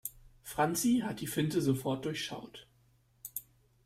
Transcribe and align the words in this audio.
Franzi 0.41 1.03
hat 1.05 1.21
die 1.21 1.27
Finte 1.27 1.61
sofort 1.61 2.05
durchschaut. 2.05 2.65